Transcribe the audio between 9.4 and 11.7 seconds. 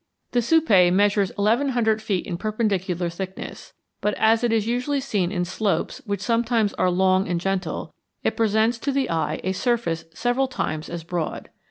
a surface several times as broad.